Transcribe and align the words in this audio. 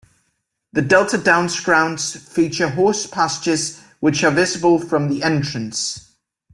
The 0.73 0.81
Delta 0.81 1.15
Downs 1.19 1.59
grounds 1.59 2.15
features 2.15 2.71
horse 2.73 3.05
pastures 3.05 3.81
which 3.99 4.23
are 4.23 4.31
visible 4.31 4.79
from 4.79 5.09
the 5.09 5.21
entrance. 5.21 6.15